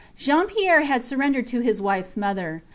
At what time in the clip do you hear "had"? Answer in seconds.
0.81-1.03